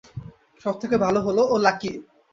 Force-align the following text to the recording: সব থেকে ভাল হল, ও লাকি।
সব 0.65 0.75
থেকে 0.81 0.95
ভাল 0.97 1.15
হল, 1.17 1.37
ও 1.45 1.55
লাকি। 1.57 1.91